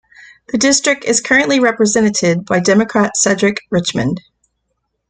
[0.47, 4.19] The district is currently represented by Democrat Cedric Richmond.